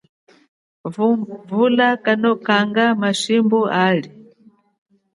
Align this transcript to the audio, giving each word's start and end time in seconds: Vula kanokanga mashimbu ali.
Vula 1.51 1.89
kanokanga 2.05 2.85
mashimbu 3.01 3.59
ali. 3.85 4.09